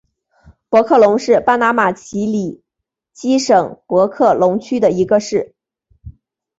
[0.67, 2.63] 博克龙是巴拿马奇里
[3.13, 5.53] 基省博克龙区的一个市。